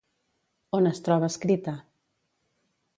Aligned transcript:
On 0.79 0.89
es 0.93 1.03
troba 1.09 1.31
escrita? 1.35 1.77